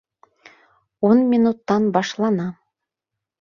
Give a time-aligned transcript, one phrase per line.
[1.09, 2.49] Ун минуттан башлана.